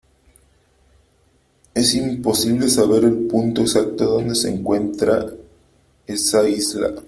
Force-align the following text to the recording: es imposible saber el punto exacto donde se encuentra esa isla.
es 1.75 1.93
imposible 1.93 2.67
saber 2.69 3.03
el 3.03 3.27
punto 3.27 3.61
exacto 3.61 4.03
donde 4.05 4.33
se 4.33 4.49
encuentra 4.49 5.27
esa 6.07 6.49
isla. 6.49 6.91